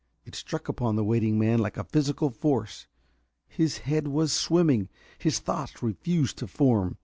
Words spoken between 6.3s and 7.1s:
to form.